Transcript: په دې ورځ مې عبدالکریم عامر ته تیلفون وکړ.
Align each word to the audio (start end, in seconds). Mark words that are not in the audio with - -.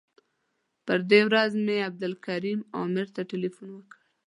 په 0.85 0.93
دې 1.09 1.21
ورځ 1.27 1.51
مې 1.65 1.77
عبدالکریم 1.89 2.59
عامر 2.75 3.07
ته 3.15 3.21
تیلفون 3.31 3.69
وکړ. 3.73 3.99